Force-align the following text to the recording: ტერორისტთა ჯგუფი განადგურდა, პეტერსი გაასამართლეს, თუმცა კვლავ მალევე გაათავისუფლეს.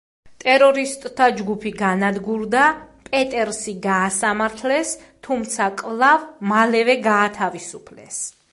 ტერორისტთა 0.43 1.25
ჯგუფი 1.41 1.71
განადგურდა, 1.81 2.63
პეტერსი 3.09 3.75
გაასამართლეს, 3.83 4.95
თუმცა 5.29 5.71
კვლავ 5.83 6.25
მალევე 6.55 6.97
გაათავისუფლეს. 7.11 8.23